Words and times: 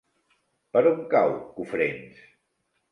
Per 0.77 0.83
on 0.93 1.03
cau 1.13 1.37
Cofrents? 1.61 2.29